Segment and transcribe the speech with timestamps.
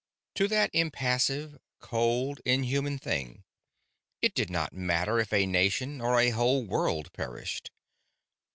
[0.33, 3.43] To that impassive, cold, inhuman thing,
[4.19, 7.69] it did not matter if a nation or a whole world perished.